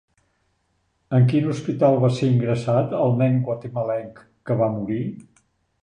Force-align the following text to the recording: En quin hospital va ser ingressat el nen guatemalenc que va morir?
En 1.17 1.27
quin 1.33 1.49
hospital 1.51 1.99
va 2.05 2.11
ser 2.21 2.31
ingressat 2.37 2.97
el 3.03 3.15
nen 3.23 3.39
guatemalenc 3.51 4.27
que 4.51 4.63
va 4.65 4.75
morir? 4.81 5.03